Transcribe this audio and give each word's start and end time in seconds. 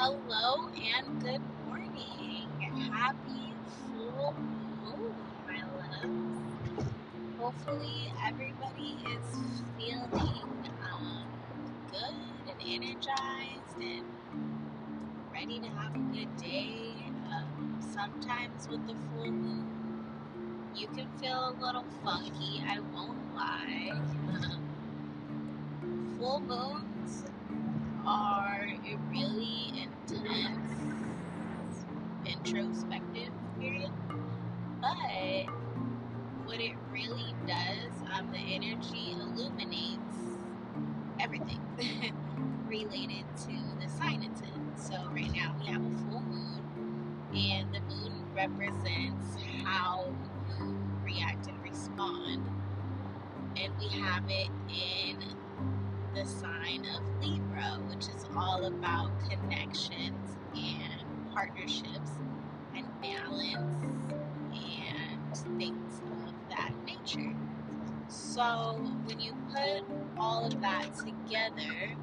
Hello 0.00 0.68
and 0.76 1.20
good 1.20 1.40
morning. 1.66 2.46
Happy 2.92 3.52
full 3.82 4.32
moon, 4.84 5.12
my 5.44 5.60
loves. 5.76 6.38
Hopefully, 7.40 8.12
everybody 8.24 8.96
is 9.10 9.26
feeling 9.76 10.70
um, 10.88 11.24
good 11.90 12.14
and 12.48 12.84
energized 12.84 13.76
and 13.80 14.04
ready 15.34 15.58
to 15.58 15.66
have 15.66 15.92
a 15.96 15.98
good 16.14 16.36
day. 16.36 16.94
Um, 17.32 17.80
sometimes 17.92 18.68
with 18.68 18.86
the 18.86 18.94
full 18.94 19.32
moon, 19.32 20.04
you 20.76 20.86
can 20.86 21.08
feel 21.20 21.48
a 21.48 21.54
little 21.60 21.84
funky, 22.04 22.62
I 22.64 22.78
won't 22.94 23.34
lie. 23.34 24.00
full 26.20 26.38
moons 26.38 27.24
are 28.06 28.66
really 29.10 29.87
intense 30.12 30.88
introspective 32.26 33.32
period. 33.58 33.90
But 34.80 35.46
what 36.44 36.60
it 36.60 36.74
really 36.92 37.34
does, 37.46 37.92
um, 38.18 38.30
the 38.32 38.38
energy 38.38 39.16
illuminates 39.20 40.16
everything 41.20 41.60
related 42.68 43.24
to 43.38 43.56
the 43.80 43.88
sign 43.88 44.22
it's 44.22 44.40
in. 44.42 44.72
So 44.76 44.94
right 45.10 45.32
now 45.34 45.54
we 45.60 45.66
have 45.66 45.82
a 45.82 46.10
full 46.10 46.22
moon, 46.22 46.78
and 47.34 47.74
the 47.74 47.80
moon 47.80 48.24
represents 48.34 49.36
how 49.64 50.06
you 50.58 50.76
react 51.04 51.48
and 51.48 51.62
respond. 51.62 52.44
And 53.56 53.72
we 53.78 53.88
have 54.00 54.24
it 54.28 54.50
in 54.68 55.22
the 56.18 56.26
sign 56.26 56.84
of 56.96 57.24
Libra, 57.24 57.78
which 57.88 58.06
is 58.08 58.26
all 58.36 58.64
about 58.64 59.10
connections 59.30 60.36
and 60.56 61.32
partnerships 61.32 62.10
and 62.74 62.84
balance 63.00 63.84
and 64.52 65.58
things 65.60 66.00
of 66.26 66.34
that 66.50 66.72
nature. 66.84 67.36
So 68.08 68.42
when 69.04 69.20
you 69.20 69.32
put 69.52 69.84
all 70.18 70.44
of 70.44 70.60
that 70.60 70.88
together, 70.96 71.94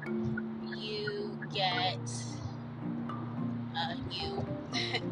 you 0.78 1.38
get 1.52 1.98
a 3.76 3.96
you 4.10 4.46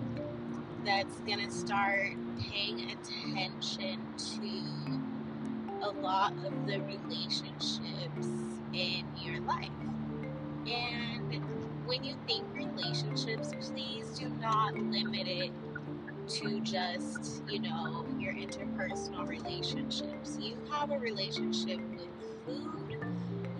that's 0.85 1.21
gonna 1.21 1.51
start 1.51 2.13
paying 2.41 2.91
attention 2.91 4.01
to 4.17 5.04
a 5.85 5.91
lot 5.91 6.33
of 6.47 6.67
the 6.67 6.81
relationships 6.81 8.27
in 8.73 9.07
your 9.15 9.43
life. 9.43 9.69
And 10.67 11.45
when 11.85 12.03
you 12.03 12.17
think 12.27 12.47
relationships, 12.55 13.51
please 13.69 14.19
do 14.19 14.31
not 14.31 14.75
limit 14.75 15.27
it 15.29 15.53
to 16.27 16.61
just, 16.61 17.43
you 17.47 17.61
know, 17.61 18.07
your 18.19 18.33
interpersonal 18.33 19.29
relationships. 19.29 20.39
You 20.41 20.57
have 20.71 20.91
a 20.91 20.99
relationship 20.99 21.81
with 21.91 22.09
food, 22.47 22.97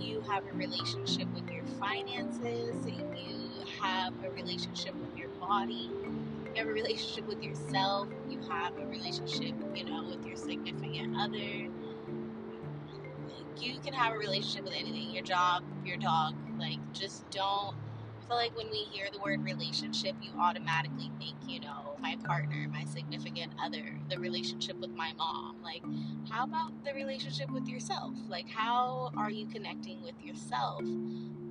you 0.01 0.23
have 0.23 0.47
a 0.47 0.53
relationship 0.57 1.29
with 1.35 1.51
your 1.51 1.67
finances, 1.79 2.87
you 2.87 3.65
have 3.83 4.15
a 4.25 4.31
relationship 4.31 4.95
with 4.95 5.15
your 5.15 5.29
body, 5.29 5.91
you 6.03 6.53
have 6.57 6.69
a 6.69 6.73
relationship 6.73 7.27
with 7.27 7.43
yourself, 7.43 8.09
you 8.31 8.41
have 8.49 8.79
a 8.79 8.87
relationship, 8.87 9.55
you 9.75 9.85
know, 9.85 10.05
with 10.09 10.25
your 10.25 10.37
significant 10.37 11.15
other 11.21 11.69
you 13.63 13.79
can 13.81 13.93
have 13.93 14.15
a 14.15 14.19
relationship 14.19 14.65
with 14.65 14.75
anything 14.75 15.11
your 15.11 15.23
job, 15.23 15.65
your 15.85 15.97
dog. 15.97 16.35
Like, 16.59 16.79
just 16.93 17.29
don't. 17.31 17.77
I 18.25 18.27
feel 18.27 18.37
like 18.37 18.57
when 18.57 18.71
we 18.71 18.79
hear 18.79 19.09
the 19.13 19.19
word 19.19 19.45
relationship, 19.45 20.17
you 20.23 20.33
automatically 20.41 21.11
think, 21.19 21.37
you 21.47 21.61
know, 21.61 21.97
my 22.01 22.17
partner, 22.25 22.67
my 22.73 22.85
significant 22.85 23.53
other, 23.63 23.99
the 24.09 24.19
relationship 24.19 24.79
with 24.79 24.91
my 24.91 25.13
mom. 25.19 25.63
Like, 25.63 25.83
how 26.31 26.45
about 26.45 26.73
the 26.85 26.95
relationship 26.95 27.51
with 27.51 27.69
yourself? 27.69 28.15
Like, 28.29 28.49
how 28.49 29.11
are 29.17 29.31
you 29.31 29.47
connecting 29.47 30.03
with 30.03 30.19
yourself? 30.23 30.83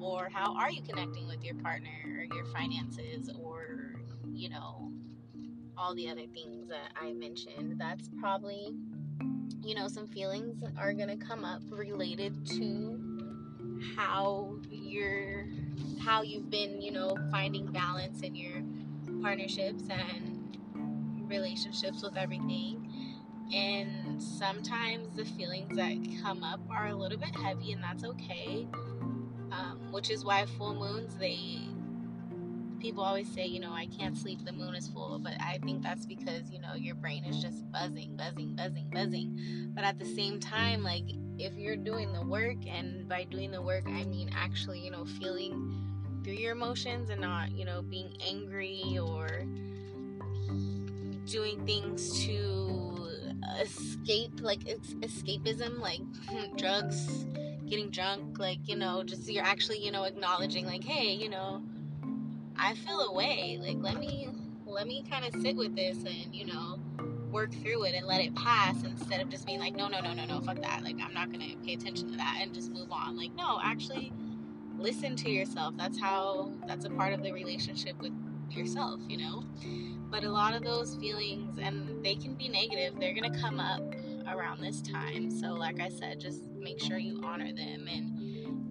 Or 0.01 0.29
how 0.33 0.55
are 0.55 0.71
you 0.71 0.81
connecting 0.81 1.27
with 1.27 1.43
your 1.43 1.55
partner 1.55 1.89
or 2.17 2.35
your 2.35 2.45
finances 2.45 3.29
or, 3.39 3.95
you 4.33 4.49
know, 4.49 4.91
all 5.77 5.93
the 5.93 6.09
other 6.09 6.25
things 6.33 6.67
that 6.69 6.91
I 6.99 7.13
mentioned? 7.13 7.79
That's 7.79 8.09
probably 8.19 8.73
you 9.63 9.75
know, 9.75 9.87
some 9.87 10.07
feelings 10.07 10.63
are 10.77 10.93
going 10.93 11.07
to 11.07 11.25
come 11.25 11.45
up 11.45 11.61
related 11.69 12.45
to 12.47 12.99
how 13.95 14.55
you're 14.69 15.45
how 16.01 16.21
you've 16.21 16.49
been, 16.49 16.81
you 16.81 16.91
know, 16.91 17.15
finding 17.31 17.65
balance 17.67 18.21
in 18.21 18.35
your 18.35 18.61
partnerships 19.21 19.83
and 19.89 20.57
relationships 21.27 22.03
with 22.03 22.17
everything. 22.17 22.89
And 23.53 24.21
sometimes 24.21 25.15
the 25.15 25.25
feelings 25.25 25.77
that 25.77 25.95
come 26.21 26.43
up 26.43 26.59
are 26.69 26.87
a 26.87 26.95
little 26.95 27.17
bit 27.17 27.35
heavy, 27.35 27.71
and 27.71 27.83
that's 27.83 28.03
okay. 28.03 28.67
Um, 29.51 29.91
which 29.91 30.09
is 30.09 30.25
why 30.25 30.45
full 30.57 30.73
moons 30.73 31.15
they 31.17 31.59
people 32.83 33.01
always 33.01 33.29
say, 33.29 33.45
you 33.45 33.61
know, 33.61 33.71
I 33.71 33.87
can't 33.97 34.17
sleep, 34.17 34.43
the 34.43 34.51
moon 34.51 34.75
is 34.75 34.89
full, 34.89 35.17
but 35.17 35.31
I 35.39 35.57
think 35.63 35.81
that's 35.81 36.05
because, 36.05 36.51
you 36.51 36.59
know, 36.59 36.73
your 36.73 36.95
brain 36.95 37.23
is 37.23 37.41
just 37.41 37.71
buzzing, 37.71 38.17
buzzing, 38.17 38.57
buzzing, 38.57 38.89
buzzing. 38.91 39.71
But 39.73 39.85
at 39.85 39.99
the 39.99 40.05
same 40.05 40.37
time, 40.37 40.83
like, 40.83 41.05
if 41.39 41.55
you're 41.55 41.77
doing 41.77 42.11
the 42.11 42.25
work, 42.25 42.57
and 42.67 43.07
by 43.07 43.23
doing 43.23 43.51
the 43.51 43.61
work, 43.61 43.85
I 43.87 44.03
mean 44.03 44.29
actually, 44.35 44.81
you 44.81 44.91
know, 44.91 45.05
feeling 45.05 46.21
through 46.25 46.33
your 46.33 46.51
emotions 46.51 47.09
and 47.09 47.21
not, 47.21 47.51
you 47.53 47.63
know, 47.63 47.81
being 47.83 48.17
angry 48.27 48.99
or 49.01 49.45
doing 51.25 51.65
things 51.65 52.25
to 52.25 53.07
escape, 53.61 54.41
like, 54.41 54.67
it's 54.67 54.93
escapism, 54.95 55.79
like 55.79 56.01
drugs, 56.57 57.23
getting 57.65 57.89
drunk, 57.91 58.39
like, 58.39 58.67
you 58.67 58.75
know, 58.75 59.03
just 59.05 59.31
you're 59.31 59.45
actually, 59.45 59.77
you 59.77 59.89
know, 59.89 60.03
acknowledging, 60.03 60.65
like, 60.65 60.83
hey, 60.83 61.13
you 61.13 61.29
know, 61.29 61.63
I 62.57 62.75
feel 62.75 62.99
away. 63.01 63.59
Like 63.61 63.77
let 63.79 63.99
me 63.99 64.29
let 64.65 64.87
me 64.87 65.03
kind 65.09 65.25
of 65.25 65.41
sit 65.41 65.55
with 65.55 65.75
this 65.75 65.97
and 65.97 66.33
you 66.33 66.45
know 66.45 66.79
work 67.31 67.51
through 67.51 67.83
it 67.83 67.95
and 67.95 68.05
let 68.05 68.21
it 68.21 68.35
pass 68.35 68.83
instead 68.83 69.19
of 69.19 69.29
just 69.29 69.45
being 69.45 69.59
like 69.59 69.75
no 69.75 69.87
no 69.87 69.99
no 69.99 70.13
no 70.13 70.25
no 70.25 70.39
fuck 70.41 70.61
that 70.61 70.83
like 70.83 70.97
I'm 71.01 71.13
not 71.13 71.31
gonna 71.31 71.55
pay 71.65 71.73
attention 71.73 72.09
to 72.11 72.17
that 72.17 72.39
and 72.41 72.53
just 72.53 72.71
move 72.71 72.91
on. 72.91 73.17
Like 73.17 73.33
no, 73.35 73.59
actually 73.63 74.13
listen 74.77 75.15
to 75.17 75.29
yourself. 75.29 75.75
That's 75.77 75.99
how 75.99 76.51
that's 76.67 76.85
a 76.85 76.89
part 76.89 77.13
of 77.13 77.23
the 77.23 77.31
relationship 77.31 77.99
with 78.01 78.13
yourself, 78.51 78.99
you 79.07 79.17
know. 79.17 79.43
But 80.09 80.23
a 80.23 80.29
lot 80.29 80.53
of 80.55 80.63
those 80.63 80.95
feelings 80.97 81.57
and 81.57 82.03
they 82.03 82.15
can 82.15 82.35
be 82.35 82.49
negative. 82.49 82.99
They're 82.99 83.15
gonna 83.15 83.39
come 83.39 83.59
up 83.59 83.81
around 84.27 84.61
this 84.61 84.81
time. 84.81 85.31
So 85.31 85.53
like 85.53 85.79
I 85.79 85.89
said, 85.89 86.19
just 86.19 86.43
make 86.51 86.79
sure 86.79 86.97
you 86.97 87.21
honor 87.23 87.51
them 87.51 87.87
and 87.91 88.12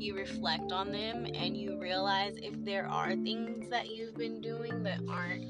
you 0.02 0.16
reflect 0.16 0.72
on 0.72 0.90
them 0.90 1.26
and 1.34 1.56
you 1.56 1.78
realize 1.78 2.36
if 2.42 2.52
there 2.64 2.86
are 2.86 3.12
things 3.12 3.70
that 3.70 3.88
you've 3.88 4.16
been 4.16 4.40
doing 4.40 4.82
that 4.82 5.00
aren't 5.08 5.44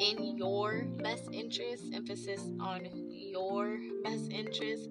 in 0.00 0.36
your 0.36 0.84
best 1.02 1.28
interest, 1.32 1.84
emphasis 1.94 2.50
on 2.60 2.88
your 3.08 3.78
best 4.02 4.32
interest, 4.32 4.90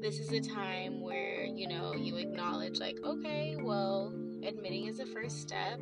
this 0.00 0.20
is 0.20 0.30
a 0.30 0.40
time 0.40 1.00
where, 1.00 1.44
you 1.44 1.66
know, 1.66 1.92
you 1.94 2.16
acknowledge, 2.16 2.78
like, 2.78 2.98
okay, 3.04 3.56
well, 3.60 4.14
admitting 4.44 4.86
is 4.86 4.98
the 4.98 5.06
first 5.06 5.40
step. 5.40 5.80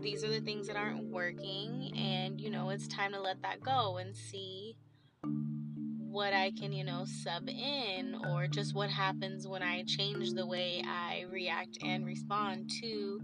These 0.00 0.24
are 0.24 0.30
the 0.30 0.40
things 0.40 0.66
that 0.68 0.76
aren't 0.76 1.04
working, 1.04 1.92
and, 1.96 2.40
you 2.40 2.50
know, 2.50 2.70
it's 2.70 2.88
time 2.88 3.12
to 3.12 3.20
let 3.20 3.42
that 3.42 3.60
go 3.60 3.98
and 3.98 4.16
see 4.16 4.76
what 6.12 6.34
I 6.34 6.50
can, 6.50 6.72
you 6.72 6.84
know, 6.84 7.06
sub 7.06 7.48
in 7.48 8.14
or 8.28 8.46
just 8.46 8.74
what 8.74 8.90
happens 8.90 9.48
when 9.48 9.62
I 9.62 9.82
change 9.84 10.34
the 10.34 10.46
way 10.46 10.84
I 10.86 11.24
react 11.32 11.78
and 11.82 12.04
respond 12.04 12.70
to 12.82 13.20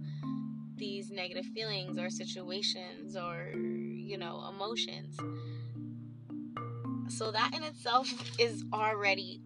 these 0.77 1.11
negative 1.11 1.45
feelings 1.55 1.99
or 1.99 2.09
situations 2.09 3.15
or, 3.15 3.53
you 3.55 4.17
know, 4.17 4.43
emotions. 4.49 5.19
So 7.09 7.31
that 7.31 7.51
in 7.55 7.63
itself 7.63 8.11
is 8.39 8.65
already 8.73 9.43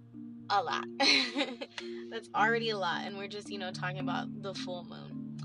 a 0.49 0.63
lot. 0.63 0.85
That's 2.11 2.29
already 2.37 2.71
a 2.71 2.79
lot. 2.79 3.05
And 3.05 3.19
we're 3.19 3.29
just, 3.29 3.51
you 3.51 3.59
know, 3.59 3.73
talking 3.73 3.99
about 3.99 4.43
the 4.43 4.55
full 4.55 4.85
moon. 4.85 5.37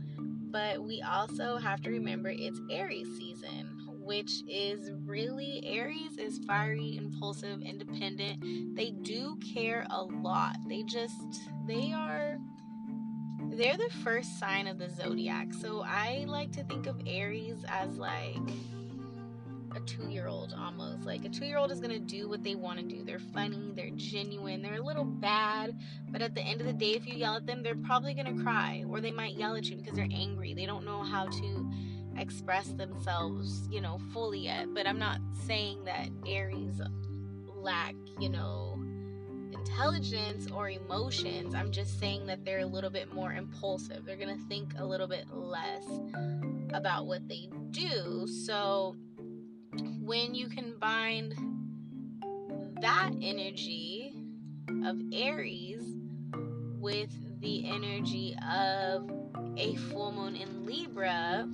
But 0.51 0.83
we 0.83 1.01
also 1.01 1.57
have 1.57 1.81
to 1.81 1.89
remember 1.89 2.29
it's 2.29 2.59
Aries 2.69 3.07
season 3.17 3.76
which 4.07 4.41
is 4.47 4.89
really 5.05 5.61
Aries 5.65 6.17
is 6.17 6.39
fiery, 6.47 6.95
impulsive, 6.95 7.61
independent. 7.61 8.75
They 8.75 8.91
do 8.91 9.37
care 9.53 9.85
a 9.89 10.01
lot. 10.01 10.55
They 10.67 10.83
just, 10.83 11.49
they 11.67 11.91
are, 11.91 12.37
they're 13.51 13.75
the 13.75 13.91
first 14.01 14.39
sign 14.39 14.65
of 14.67 14.79
the 14.79 14.89
zodiac. 14.89 15.53
So 15.53 15.83
I 15.85 16.23
like 16.25 16.53
to 16.53 16.63
think 16.63 16.87
of 16.87 17.01
Aries 17.05 17.65
as 17.67 17.97
like 17.97 18.37
a 19.75 19.81
two 19.81 20.07
year 20.07 20.27
old 20.27 20.55
almost. 20.57 21.05
Like 21.05 21.25
a 21.25 21.29
two 21.29 21.45
year 21.45 21.57
old 21.57 21.69
is 21.69 21.81
gonna 21.81 21.99
do 21.99 22.29
what 22.29 22.45
they 22.45 22.55
wanna 22.55 22.83
do. 22.83 23.03
They're 23.03 23.19
funny, 23.19 23.73
they're 23.75 23.91
genuine, 23.91 24.61
they're 24.61 24.79
a 24.79 24.85
little 24.85 25.03
bad, 25.03 25.77
but 26.09 26.21
at 26.21 26.33
the 26.33 26.41
end 26.41 26.61
of 26.61 26.67
the 26.67 26.73
day, 26.73 26.91
if 26.91 27.05
you 27.05 27.15
yell 27.15 27.35
at 27.35 27.45
them, 27.45 27.61
they're 27.61 27.75
probably 27.75 28.13
gonna 28.13 28.41
cry 28.41 28.85
or 28.87 29.01
they 29.01 29.11
might 29.11 29.35
yell 29.35 29.55
at 29.55 29.65
you 29.69 29.75
because 29.75 29.95
they're 29.95 30.07
angry. 30.11 30.53
They 30.53 30.65
don't 30.65 30.85
know 30.85 31.03
how 31.03 31.25
to 31.25 31.71
express 32.17 32.67
themselves, 32.67 33.67
you 33.69 33.81
know, 33.81 33.99
fully 34.11 34.39
yet. 34.39 34.73
But 34.73 34.87
I'm 34.87 34.99
not 34.99 35.19
saying 35.45 35.85
that 35.85 36.09
Aries 36.25 36.81
lack, 37.55 37.95
you 38.19 38.29
know, 38.29 38.79
intelligence 39.53 40.47
or 40.51 40.69
emotions. 40.69 41.53
I'm 41.53 41.71
just 41.71 41.99
saying 41.99 42.25
that 42.27 42.45
they're 42.45 42.59
a 42.59 42.65
little 42.65 42.89
bit 42.89 43.13
more 43.13 43.33
impulsive. 43.33 44.05
They're 44.05 44.17
going 44.17 44.37
to 44.37 44.43
think 44.45 44.73
a 44.77 44.85
little 44.85 45.07
bit 45.07 45.25
less 45.31 45.85
about 46.73 47.05
what 47.05 47.27
they 47.27 47.49
do. 47.71 48.27
So 48.27 48.95
when 50.01 50.33
you 50.33 50.47
combine 50.47 51.33
that 52.81 53.11
energy 53.21 54.13
of 54.85 54.99
Aries 55.11 55.83
with 56.79 57.11
the 57.41 57.69
energy 57.69 58.35
of 58.51 59.11
a 59.57 59.75
full 59.75 60.11
moon 60.11 60.35
in 60.35 60.65
Libra, 60.65 61.47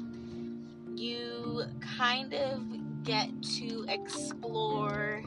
you 0.95 1.63
kind 1.97 2.33
of 2.33 3.03
get 3.03 3.29
to 3.41 3.85
explore 3.87 5.21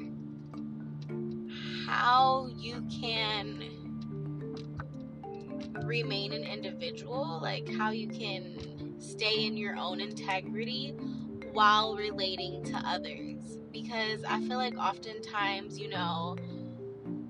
how 1.86 2.48
you 2.56 2.84
can 3.00 3.62
remain 5.84 6.32
an 6.32 6.42
individual, 6.44 7.38
like 7.42 7.68
how 7.74 7.90
you 7.90 8.08
can 8.08 8.94
stay 8.98 9.44
in 9.46 9.56
your 9.56 9.76
own 9.76 10.00
integrity 10.00 10.90
while 11.52 11.96
relating 11.96 12.62
to 12.64 12.76
others. 12.84 13.58
Because 13.72 14.24
I 14.24 14.40
feel 14.40 14.56
like 14.56 14.76
oftentimes, 14.78 15.78
you 15.78 15.88
know, 15.88 16.36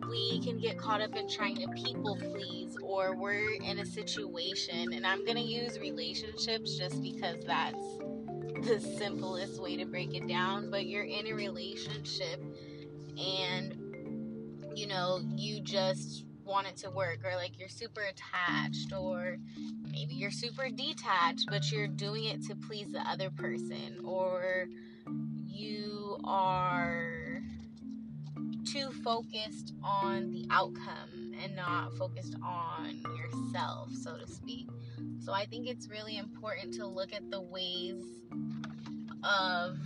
we 0.09 0.41
can 0.41 0.59
get 0.59 0.79
caught 0.79 1.01
up 1.01 1.17
in 1.17 1.29
trying 1.29 1.57
to 1.57 1.69
people 1.69 2.17
please, 2.17 2.77
or 2.83 3.17
we're 3.17 3.55
in 3.63 3.81
a 3.81 3.85
situation, 3.85 4.93
and 4.93 5.07
I'm 5.07 5.25
gonna 5.25 5.41
use 5.41 5.79
relationships 5.79 6.77
just 6.77 7.03
because 7.03 7.45
that's 7.45 7.85
the 8.67 8.81
simplest 8.81 9.63
way 9.63 9.77
to 9.77 9.85
break 9.85 10.15
it 10.15 10.27
down. 10.27 10.71
But 10.71 10.87
you're 10.87 11.05
in 11.05 11.27
a 11.29 11.33
relationship 11.33 12.43
and 13.17 13.83
you 14.75 14.87
know, 14.87 15.21
you 15.37 15.61
just 15.61 16.25
want 16.45 16.67
it 16.67 16.77
to 16.77 16.91
work 16.91 17.19
or 17.25 17.35
like 17.37 17.59
you're 17.59 17.69
super 17.69 18.03
attached 18.03 18.93
or 18.93 19.37
maybe 19.83 20.15
you're 20.15 20.31
super 20.31 20.69
detached 20.69 21.45
but 21.51 21.73
you're 21.73 21.89
doing 21.89 22.25
it 22.25 22.41
to 22.45 22.55
please 22.55 22.93
the 22.93 23.01
other 23.01 23.31
person 23.31 23.99
or 24.05 24.67
you 25.45 26.17
are 26.23 27.43
too 28.65 28.93
focused 29.03 29.75
on 29.83 30.31
the 30.31 30.47
outcome 30.51 31.26
and 31.43 31.55
not 31.57 31.97
focused 31.97 32.37
on 32.43 33.03
yourself 33.17 33.91
so 33.93 34.17
to 34.17 34.27
speak 34.27 34.69
so 35.25 35.33
i 35.33 35.45
think 35.47 35.67
it's 35.67 35.89
really 35.89 36.17
important 36.17 36.73
to 36.73 36.87
look 36.87 37.13
at 37.13 37.31
the 37.31 37.41
ways 37.41 38.03
of 39.23 39.79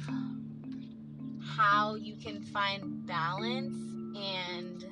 how 1.56 1.94
you 1.94 2.16
can 2.16 2.40
find 2.40 3.06
balance 3.06 3.74
and 4.16 4.84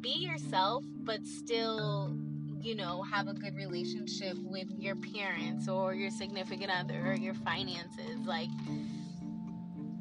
be 0.00 0.10
yourself, 0.10 0.84
but 1.02 1.24
still, 1.24 2.14
you 2.60 2.74
know, 2.74 3.02
have 3.02 3.28
a 3.28 3.34
good 3.34 3.56
relationship 3.56 4.36
with 4.38 4.68
your 4.78 4.96
parents 4.96 5.68
or 5.68 5.94
your 5.94 6.10
significant 6.10 6.70
other 6.70 7.00
or 7.06 7.14
your 7.14 7.34
finances. 7.34 8.18
Like, 8.26 8.50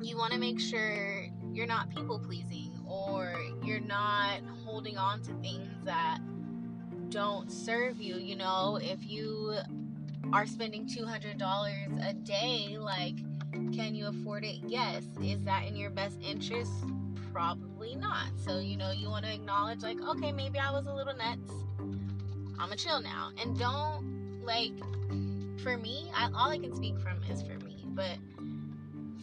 you 0.01 0.17
want 0.17 0.33
to 0.33 0.39
make 0.39 0.59
sure 0.59 1.25
you're 1.51 1.67
not 1.67 1.89
people 1.89 2.19
pleasing 2.19 2.71
or 2.93 3.35
you're 3.63 3.79
not 3.79 4.41
holding 4.65 4.97
on 4.97 5.21
to 5.23 5.33
things 5.41 5.67
that 5.83 6.19
don't 7.09 7.51
serve 7.51 7.99
you. 8.01 8.15
You 8.15 8.35
know, 8.35 8.79
if 8.81 8.99
you 9.07 9.55
are 10.31 10.45
spending 10.45 10.87
$200 10.87 12.09
a 12.09 12.13
day, 12.13 12.77
like, 12.77 13.17
can 13.73 13.95
you 13.95 14.07
afford 14.07 14.43
it? 14.45 14.57
Yes. 14.65 15.03
Is 15.21 15.43
that 15.43 15.67
in 15.67 15.75
your 15.75 15.89
best 15.89 16.17
interest? 16.21 16.71
Probably 17.31 17.95
not. 17.95 18.27
So, 18.37 18.59
you 18.59 18.77
know, 18.77 18.91
you 18.91 19.09
want 19.09 19.25
to 19.25 19.33
acknowledge, 19.33 19.81
like, 19.81 19.99
okay, 20.01 20.31
maybe 20.31 20.59
I 20.59 20.71
was 20.71 20.85
a 20.85 20.93
little 20.93 21.15
nuts. 21.15 21.51
I'm 22.59 22.71
a 22.71 22.75
chill 22.75 23.01
now. 23.01 23.31
And 23.41 23.57
don't, 23.57 24.41
like, 24.43 24.73
for 25.61 25.77
me, 25.77 26.11
I, 26.15 26.29
all 26.35 26.49
I 26.49 26.57
can 26.57 26.75
speak 26.75 26.99
from 26.99 27.21
is 27.29 27.41
for 27.41 27.57
me. 27.65 27.85
But 27.87 28.17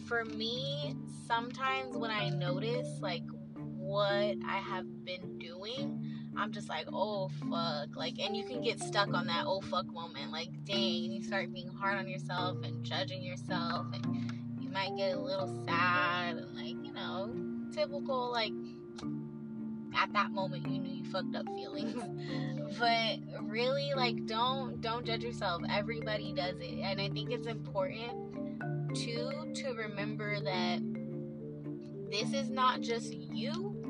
for 0.07 0.25
me, 0.25 0.95
sometimes 1.27 1.95
when 1.95 2.11
I 2.11 2.29
notice, 2.29 2.87
like, 3.01 3.23
what 3.91 4.37
I 4.47 4.57
have 4.57 4.85
been 5.03 5.37
doing, 5.37 6.01
I'm 6.37 6.53
just 6.53 6.69
like, 6.69 6.85
oh 6.91 7.29
fuck. 7.49 7.95
Like, 7.95 8.19
and 8.19 8.35
you 8.35 8.45
can 8.45 8.61
get 8.61 8.79
stuck 8.79 9.13
on 9.13 9.27
that 9.27 9.43
oh 9.45 9.59
fuck 9.61 9.85
moment. 9.93 10.31
Like, 10.31 10.49
dang, 10.63 11.11
you 11.11 11.21
start 11.21 11.53
being 11.53 11.67
hard 11.67 11.97
on 11.97 12.07
yourself 12.07 12.63
and 12.63 12.83
judging 12.85 13.21
yourself, 13.21 13.87
and 13.93 14.31
you 14.61 14.69
might 14.69 14.95
get 14.95 15.15
a 15.15 15.19
little 15.19 15.47
sad 15.65 16.37
and 16.37 16.55
like, 16.55 16.85
you 16.85 16.93
know, 16.93 17.33
typical 17.73 18.31
like 18.31 18.53
at 19.97 20.11
that 20.13 20.31
moment 20.31 20.65
you 20.69 20.79
knew 20.79 21.03
you 21.03 21.05
fucked 21.11 21.35
up 21.35 21.45
feelings 21.47 22.01
but 22.79 23.17
really 23.41 23.91
like 23.95 24.25
don't 24.25 24.79
don't 24.81 25.05
judge 25.05 25.23
yourself 25.23 25.61
everybody 25.69 26.33
does 26.33 26.55
it 26.59 26.79
and 26.81 27.01
i 27.01 27.09
think 27.09 27.29
it's 27.29 27.47
important 27.47 28.33
too 28.95 29.31
to 29.53 29.73
remember 29.73 30.39
that 30.39 30.79
this 32.09 32.33
is 32.33 32.49
not 32.49 32.81
just 32.81 33.13
you 33.13 33.80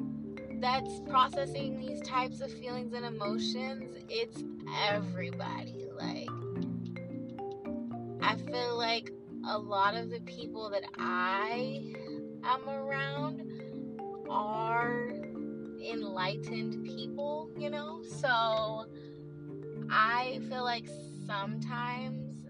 that's 0.62 1.00
processing 1.10 1.80
these 1.80 2.02
types 2.02 2.40
of 2.42 2.52
feelings 2.54 2.94
and 2.94 3.06
emotions 3.06 3.98
it's 4.10 4.44
everybody 4.88 5.88
like 5.98 6.30
i 8.22 8.36
feel 8.36 8.78
like 8.78 9.12
a 9.50 9.58
lot 9.58 9.96
of 9.96 10.10
the 10.10 10.20
people 10.22 10.70
that 10.70 10.84
i 10.98 11.94
am 12.44 12.70
around 12.70 13.42
are 14.30 15.10
enlightened 15.84 16.84
people, 16.86 17.50
you 17.58 17.70
know? 17.70 18.02
So 18.04 18.86
I 19.90 20.40
feel 20.50 20.64
like 20.64 20.88
sometimes 21.26 22.46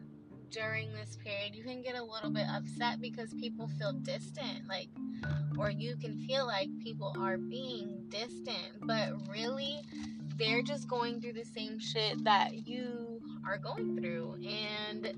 during 0.49 0.93
this 0.93 1.17
period 1.23 1.55
you 1.55 1.63
can 1.63 1.81
get 1.81 1.95
a 1.95 2.03
little 2.03 2.29
bit 2.29 2.45
upset 2.49 3.01
because 3.01 3.33
people 3.33 3.69
feel 3.79 3.93
distant, 3.93 4.67
like, 4.67 4.89
or 5.57 5.69
you 5.69 5.95
can 5.95 6.17
feel 6.25 6.45
like 6.45 6.69
people 6.79 7.15
are 7.19 7.37
being 7.37 8.05
distant, 8.09 8.81
but 8.81 9.09
really 9.29 9.81
they're 10.37 10.63
just 10.63 10.87
going 10.87 11.21
through 11.21 11.33
the 11.33 11.45
same 11.45 11.79
shit 11.79 12.23
that 12.23 12.67
you 12.67 13.21
are 13.45 13.57
going 13.57 13.95
through. 13.95 14.35
And 14.43 15.13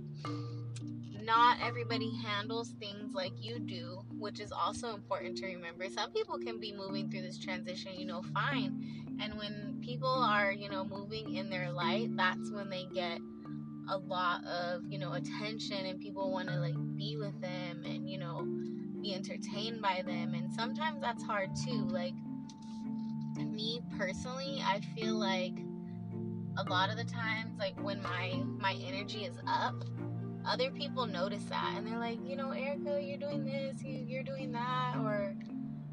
not 1.23 1.57
everybody 1.63 2.11
handles 2.17 2.73
things 2.79 3.13
like 3.13 3.31
you 3.39 3.59
do, 3.59 4.03
which 4.19 4.39
is 4.39 4.51
also 4.51 4.93
important 4.93 5.37
to 5.37 5.45
remember. 5.45 5.87
Some 5.89 6.11
people 6.11 6.37
can 6.37 6.59
be 6.59 6.73
moving 6.73 7.09
through 7.09 7.21
this 7.21 7.37
transition, 7.37 7.93
you 7.95 8.05
know, 8.05 8.21
fine. 8.33 9.17
And 9.21 9.37
when 9.37 9.79
people 9.81 10.09
are, 10.09 10.51
you 10.51 10.69
know, 10.69 10.83
moving 10.83 11.35
in 11.35 11.49
their 11.49 11.71
light, 11.71 12.09
that's 12.17 12.51
when 12.51 12.69
they 12.69 12.85
get 12.93 13.19
a 13.89 13.97
lot 13.97 14.43
of, 14.45 14.81
you 14.89 14.97
know, 14.97 15.13
attention 15.13 15.85
and 15.85 15.99
people 15.99 16.31
want 16.31 16.49
to 16.49 16.55
like 16.55 16.75
be 16.97 17.15
with 17.17 17.39
them 17.41 17.83
and, 17.85 18.09
you 18.09 18.17
know, 18.17 18.45
be 19.03 19.13
entertained 19.13 19.81
by 19.81 20.01
them. 20.05 20.33
And 20.33 20.51
sometimes 20.51 21.01
that's 21.01 21.23
hard 21.23 21.49
too. 21.55 21.85
Like, 21.89 22.15
me 23.53 23.81
personally, 23.97 24.61
I 24.65 24.81
feel 24.95 25.13
like 25.13 25.53
a 26.57 26.63
lot 26.69 26.89
of 26.89 26.97
the 26.97 27.03
times, 27.03 27.57
like 27.59 27.79
when 27.83 28.01
my 28.01 28.41
my 28.59 28.75
energy 28.85 29.25
is 29.25 29.35
up, 29.47 29.75
other 30.45 30.71
people 30.71 31.05
notice 31.05 31.43
that 31.45 31.73
and 31.77 31.85
they're 31.85 31.99
like, 31.99 32.19
you 32.25 32.35
know, 32.35 32.51
Erica, 32.51 32.99
you're 33.01 33.17
doing 33.17 33.45
this, 33.45 33.81
you're 33.83 34.23
doing 34.23 34.51
that, 34.53 34.95
or 35.03 35.35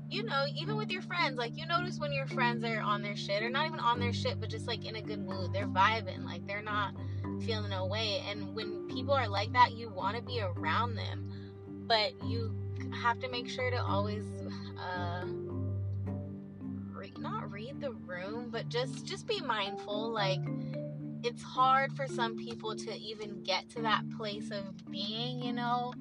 you 0.08 0.24
know, 0.24 0.44
even 0.56 0.76
with 0.76 0.90
your 0.90 1.02
friends, 1.02 1.36
like 1.36 1.56
you 1.56 1.66
notice 1.66 1.98
when 1.98 2.12
your 2.12 2.26
friends 2.26 2.64
are 2.64 2.80
on 2.80 3.02
their 3.02 3.16
shit, 3.16 3.42
or 3.42 3.50
not 3.50 3.66
even 3.66 3.78
on 3.78 4.00
their 4.00 4.12
shit, 4.12 4.40
but 4.40 4.48
just 4.48 4.66
like 4.66 4.84
in 4.84 4.96
a 4.96 5.02
good 5.02 5.20
mood, 5.20 5.52
they're 5.52 5.68
vibing, 5.68 6.24
like 6.24 6.46
they're 6.46 6.62
not 6.62 6.94
feeling 7.44 7.72
away. 7.72 8.22
And 8.28 8.54
when 8.54 8.88
people 8.88 9.14
are 9.14 9.28
like 9.28 9.52
that, 9.52 9.72
you 9.72 9.90
want 9.90 10.16
to 10.16 10.22
be 10.22 10.40
around 10.40 10.96
them, 10.96 11.30
but 11.86 12.12
you 12.24 12.59
have 13.02 13.18
to 13.20 13.28
make 13.30 13.48
sure 13.48 13.70
to 13.70 13.82
always, 13.82 14.24
uh, 14.78 15.24
re- 16.92 17.12
not 17.18 17.50
read 17.50 17.80
the 17.80 17.92
room, 17.92 18.48
but 18.50 18.68
just 18.68 19.06
just 19.06 19.26
be 19.26 19.40
mindful, 19.40 20.10
like 20.10 20.40
it's 21.22 21.42
hard 21.42 21.92
for 21.92 22.06
some 22.06 22.36
people 22.36 22.74
to 22.74 22.96
even 22.98 23.42
get 23.42 23.68
to 23.70 23.82
that 23.82 24.02
place 24.16 24.50
of 24.50 24.90
being, 24.90 25.42
you 25.42 25.52
know, 25.52 25.92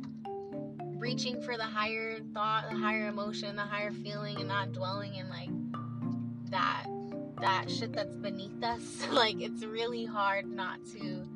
reaching 0.98 1.42
for 1.42 1.58
the 1.58 1.64
higher 1.64 2.20
thought, 2.34 2.70
the 2.70 2.78
higher 2.78 3.08
emotion, 3.08 3.56
the 3.56 3.62
higher 3.62 3.92
feeling, 3.92 4.38
and 4.38 4.48
not 4.48 4.72
dwelling 4.72 5.16
in 5.16 5.30
like 5.30 5.50
that 6.52 6.86
that 7.42 7.70
shit 7.70 7.94
that's 7.94 8.16
beneath 8.16 8.64
us. 8.64 9.08
like 9.12 9.42
it's 9.42 9.64
really 9.64 10.06
hard 10.06 10.46
not 10.46 10.80
to 10.94 11.28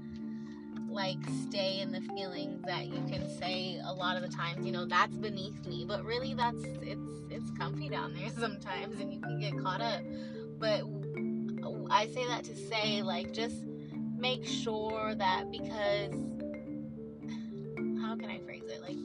like 0.94 1.18
stay 1.50 1.80
in 1.80 1.92
the 1.92 2.02
feelings 2.02 2.62
that 2.66 2.88
you 2.88 3.04
can 3.10 3.28
say 3.40 3.80
a 3.84 3.94
lot 3.94 4.16
of 4.16 4.22
the 4.22 4.30
times, 4.36 4.66
you 4.66 4.72
know, 4.72 4.86
that's 4.86 5.16
beneath 5.18 5.66
me. 5.66 5.86
But 5.88 6.06
really 6.06 6.34
that's 6.34 6.64
it's 6.82 7.10
it's 7.30 7.50
comfy 7.58 7.90
down 7.90 8.14
there 8.14 8.30
sometimes 8.40 9.00
and 9.00 9.14
you 9.14 9.20
can 9.20 9.40
get 9.40 9.58
caught 9.62 9.82
up. 9.82 10.02
But 10.60 10.84
I 11.90 12.08
say 12.08 12.28
that 12.28 12.44
to 12.46 12.56
say 12.56 13.02
like 13.02 13.34
just 13.34 13.66
make 14.18 14.46
sure 14.46 15.14
that 15.16 15.52
because 15.52 16.14
how 18.02 18.16
can 18.16 18.30
I 18.30 18.40
phrase 18.46 18.64
it? 18.68 18.82
Like 18.82 18.98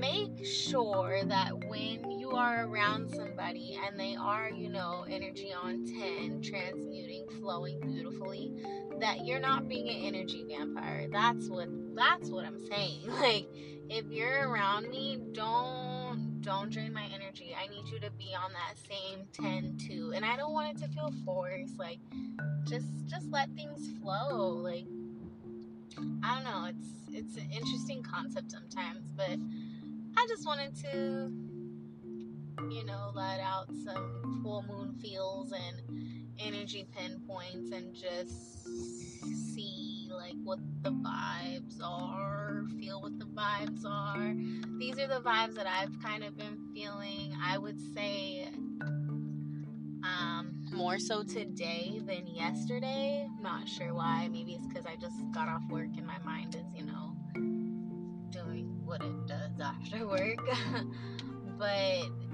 make 0.00 0.44
sure 0.44 1.22
that 1.24 1.52
when 1.68 2.15
are 2.36 2.66
around 2.66 3.10
somebody 3.10 3.78
and 3.86 3.98
they 3.98 4.14
are, 4.16 4.50
you 4.50 4.68
know, 4.68 5.04
energy 5.08 5.52
on 5.52 5.84
10, 5.86 6.42
transmuting, 6.42 7.26
flowing 7.40 7.80
beautifully, 7.80 8.52
that 9.00 9.24
you're 9.24 9.40
not 9.40 9.68
being 9.68 9.88
an 9.88 10.14
energy 10.14 10.44
vampire. 10.48 11.08
That's 11.10 11.48
what 11.48 11.68
that's 11.94 12.28
what 12.30 12.44
I'm 12.44 12.58
saying. 12.66 13.02
Like 13.20 13.48
if 13.88 14.04
you're 14.10 14.48
around 14.48 14.90
me, 14.90 15.18
don't 15.32 16.40
don't 16.42 16.70
drain 16.70 16.92
my 16.92 17.08
energy. 17.14 17.56
I 17.58 17.66
need 17.68 17.88
you 17.88 17.98
to 18.00 18.10
be 18.12 18.34
on 18.34 18.52
that 18.52 18.74
same 18.88 19.26
10 19.32 19.78
too. 19.78 20.12
And 20.14 20.24
I 20.24 20.36
don't 20.36 20.52
want 20.52 20.76
it 20.76 20.82
to 20.82 20.88
feel 20.88 21.12
forced. 21.24 21.78
Like 21.78 21.98
just 22.68 22.86
just 23.06 23.30
let 23.30 23.50
things 23.54 23.88
flow. 24.00 24.48
Like 24.50 24.86
I 26.22 26.34
don't 26.34 26.44
know, 26.44 26.66
it's 26.68 26.88
it's 27.12 27.36
an 27.36 27.50
interesting 27.50 28.02
concept 28.02 28.50
sometimes, 28.50 29.10
but 29.16 29.38
I 30.16 30.26
just 30.28 30.46
wanted 30.46 30.74
to 30.82 31.45
you 32.70 32.84
know, 32.84 33.12
let 33.14 33.40
out 33.40 33.66
some 33.84 34.40
full 34.42 34.64
moon 34.68 34.94
feels 35.00 35.52
and 35.52 35.82
energy 36.38 36.86
pinpoints 36.96 37.72
and 37.72 37.94
just 37.94 38.64
see 39.54 40.08
like 40.10 40.34
what 40.44 40.58
the 40.82 40.90
vibes 40.90 41.80
are, 41.82 42.64
feel 42.78 43.00
what 43.00 43.18
the 43.18 43.26
vibes 43.26 43.84
are. 43.84 44.34
These 44.78 44.98
are 44.98 45.06
the 45.06 45.20
vibes 45.20 45.54
that 45.54 45.66
I've 45.66 46.00
kind 46.02 46.24
of 46.24 46.36
been 46.36 46.58
feeling. 46.74 47.34
I 47.42 47.58
would 47.58 47.80
say 47.94 48.48
um, 50.04 50.66
more 50.72 50.98
so 50.98 51.22
today 51.22 52.00
than 52.06 52.26
yesterday. 52.26 53.28
Not 53.40 53.68
sure 53.68 53.94
why. 53.94 54.28
Maybe 54.30 54.54
it's 54.54 54.66
because 54.66 54.86
I 54.86 54.96
just 54.96 55.16
got 55.32 55.48
off 55.48 55.62
work 55.70 55.88
and 55.96 56.06
my 56.06 56.18
mind 56.24 56.54
is, 56.54 56.64
you 56.74 56.84
know, 56.84 57.14
doing 58.30 58.80
what 58.84 59.02
it 59.02 59.26
does 59.26 59.60
after 59.60 60.06
work. 60.06 60.38
but 61.58 62.25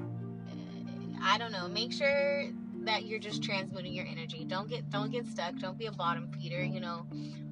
I 1.25 1.38
don't 1.38 1.52
know. 1.52 1.69
Make 1.69 1.93
sure 1.93 2.47
that 2.85 3.05
you're 3.05 3.21
just 3.21 3.43
transmuting 3.43 3.93
your 3.93 4.07
energy. 4.07 4.45
Don't 4.45 4.69
get 4.69 4.91
don't 4.91 5.11
get 5.11 5.26
stuck. 5.26 5.57
Don't 5.57 5.79
be 5.79 5.87
a 5.87 5.93
bottom 5.93 6.31
feeder, 6.33 6.62
you 6.62 6.81
know. 6.81 7.07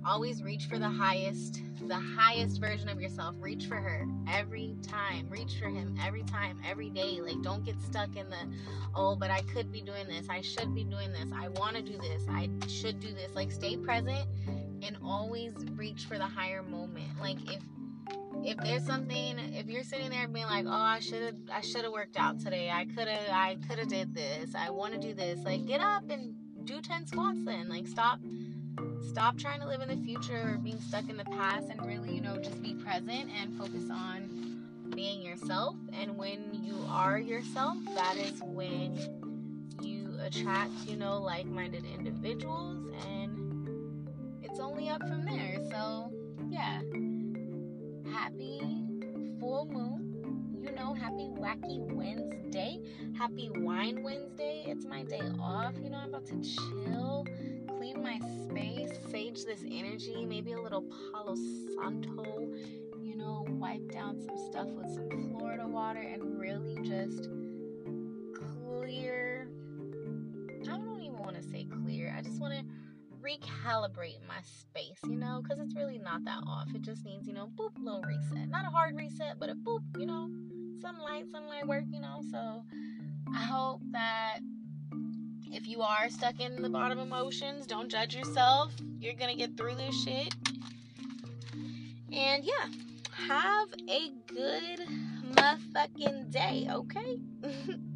Always 0.04 0.42
reach 0.42 0.66
for 0.66 0.78
the 0.78 0.88
highest, 0.88 1.62
the 1.86 1.94
highest 1.94 2.58
version 2.58 2.88
of 2.88 3.00
yourself. 3.00 3.36
Reach 3.38 3.66
for 3.66 3.76
her 3.76 4.06
every 4.28 4.76
time. 4.82 5.28
Reach 5.28 5.58
for 5.60 5.68
him 5.68 5.96
every 6.04 6.24
time, 6.24 6.60
every 6.66 6.90
day. 6.90 7.20
Like 7.20 7.40
don't 7.42 7.64
get 7.64 7.80
stuck 7.80 8.16
in 8.16 8.28
the 8.28 8.48
oh, 8.94 9.14
but 9.14 9.30
I 9.30 9.42
could 9.42 9.70
be 9.70 9.82
doing 9.82 10.08
this. 10.08 10.26
I 10.28 10.40
should 10.40 10.74
be 10.74 10.84
doing 10.84 11.12
this. 11.12 11.30
I 11.34 11.48
want 11.48 11.76
to 11.76 11.82
do 11.82 11.96
this. 11.98 12.22
I 12.28 12.48
should 12.66 12.98
do 13.00 13.08
this. 13.08 13.34
Like 13.34 13.52
stay 13.52 13.76
present 13.76 14.26
and 14.82 14.96
always 15.04 15.54
reach 15.76 16.06
for 16.06 16.18
the 16.18 16.26
higher 16.26 16.62
moment. 16.62 17.20
Like 17.20 17.38
if 17.52 17.62
if 18.44 18.56
there's 18.58 18.84
something 18.84 19.38
if 19.54 19.66
you're 19.66 19.82
sitting 19.82 20.10
there 20.10 20.26
being 20.28 20.46
like 20.46 20.64
oh 20.66 20.70
i 20.70 20.98
should 21.00 21.22
have 21.22 21.34
i 21.52 21.60
should 21.60 21.84
have 21.84 21.92
worked 21.92 22.18
out 22.18 22.40
today. 22.40 22.70
I 22.70 22.84
could 22.84 23.08
have 23.08 23.28
i 23.30 23.56
could 23.68 23.78
have 23.78 23.88
did 23.88 24.14
this. 24.14 24.54
I 24.54 24.70
want 24.70 24.94
to 24.94 25.00
do 25.00 25.14
this. 25.14 25.40
Like 25.44 25.66
get 25.66 25.80
up 25.80 26.08
and 26.10 26.34
do 26.64 26.80
10 26.80 27.06
squats 27.06 27.38
then. 27.44 27.68
Like 27.68 27.86
stop 27.86 28.20
stop 29.08 29.36
trying 29.38 29.60
to 29.60 29.66
live 29.66 29.80
in 29.82 29.88
the 29.88 30.04
future 30.04 30.52
or 30.54 30.58
being 30.58 30.80
stuck 30.80 31.08
in 31.08 31.16
the 31.16 31.24
past 31.24 31.68
and 31.68 31.84
really 31.84 32.14
you 32.14 32.20
know 32.20 32.36
just 32.38 32.62
be 32.62 32.74
present 32.74 33.30
and 33.40 33.56
focus 33.58 33.84
on 33.90 34.66
being 34.94 35.22
yourself. 35.22 35.76
And 35.92 36.16
when 36.16 36.40
you 36.52 36.76
are 36.88 37.18
yourself 37.18 37.76
that 37.94 38.16
is 38.16 38.40
when 38.42 38.98
you 39.82 40.16
attract 40.22 40.72
you 40.86 40.96
know 40.96 41.18
like-minded 41.18 41.84
individuals 41.84 42.90
and 43.08 44.08
it's 44.42 44.58
only 44.58 44.88
up 44.88 45.00
from 45.00 45.24
there. 45.24 45.58
So 45.70 46.12
yeah 46.48 46.80
happy 48.10 48.60
full 49.38 49.66
moon. 49.66 50.06
You 50.62 50.72
know, 50.72 50.92
happy 50.92 51.28
wacky 51.38 51.78
Wednesday. 51.94 52.80
Happy 53.16 53.50
wine 53.54 54.02
Wednesday. 54.02 54.64
It's 54.66 54.84
my 54.84 55.02
day 55.04 55.22
off. 55.40 55.74
You 55.82 55.90
know, 55.90 55.98
I'm 55.98 56.10
about 56.10 56.26
to 56.26 56.40
chill, 56.42 57.26
clean 57.76 58.02
my 58.02 58.18
space, 58.44 58.90
sage 59.10 59.44
this 59.44 59.64
energy, 59.70 60.26
maybe 60.26 60.52
a 60.52 60.60
little 60.60 60.84
Palo 61.12 61.34
Santo. 61.76 62.52
You 63.02 63.16
know, 63.16 63.46
wipe 63.48 63.90
down 63.90 64.20
some 64.20 64.36
stuff 64.36 64.68
with 64.68 64.90
some 64.92 65.08
Florida 65.30 65.66
water 65.66 66.00
and 66.00 66.38
really 66.38 66.76
just 66.82 67.30
clear. 68.34 69.48
I 70.62 70.64
don't 70.64 71.00
even 71.00 71.18
want 71.18 71.36
to 71.36 71.42
say 71.42 71.66
clear. 71.82 72.14
I 72.16 72.20
just 72.20 72.40
want 72.40 72.54
to 72.54 72.64
recalibrate 73.30 74.18
my 74.26 74.40
space, 74.42 74.98
you 75.04 75.16
know, 75.16 75.40
because 75.42 75.58
it's 75.58 75.74
really 75.74 75.98
not 75.98 76.24
that 76.24 76.42
off. 76.46 76.68
It 76.74 76.82
just 76.82 77.04
needs, 77.04 77.26
you 77.26 77.34
know, 77.34 77.48
boop, 77.56 77.70
little 77.78 78.02
reset. 78.02 78.48
Not 78.48 78.64
a 78.64 78.70
hard 78.70 78.96
reset, 78.96 79.38
but 79.38 79.50
a 79.50 79.54
boop, 79.54 79.82
you 79.98 80.06
know, 80.06 80.28
some 80.80 80.98
light, 80.98 81.26
some 81.30 81.46
light 81.46 81.66
work, 81.66 81.84
you 81.90 82.00
know. 82.00 82.22
So 82.30 82.64
I 83.34 83.42
hope 83.42 83.80
that 83.92 84.38
if 85.52 85.68
you 85.68 85.82
are 85.82 86.08
stuck 86.08 86.40
in 86.40 86.62
the 86.62 86.68
bottom 86.68 86.98
emotions, 86.98 87.66
don't 87.66 87.88
judge 87.88 88.14
yourself. 88.14 88.72
You're 88.98 89.14
going 89.14 89.30
to 89.30 89.36
get 89.36 89.56
through 89.56 89.76
this 89.76 90.04
shit. 90.04 90.34
And 92.12 92.44
yeah, 92.44 92.66
have 93.28 93.68
a 93.88 94.10
good 94.26 94.80
motherfucking 95.32 96.30
day, 96.30 96.68
okay? 96.70 97.20